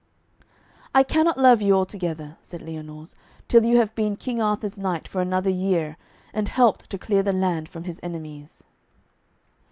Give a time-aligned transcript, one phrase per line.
[0.95, 3.13] 'I cannot love you altogether,' said Lyonors,
[3.47, 5.95] 'till you have been King Arthur's knight for another year,
[6.33, 8.63] and helped to clear the land from his enemies.'